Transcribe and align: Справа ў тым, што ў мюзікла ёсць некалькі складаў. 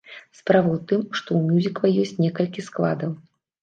Справа 0.37 0.69
ў 0.71 0.79
тым, 0.93 1.05
што 1.19 1.27
ў 1.33 1.41
мюзікла 1.53 1.87
ёсць 2.07 2.19
некалькі 2.27 2.69
складаў. 2.75 3.19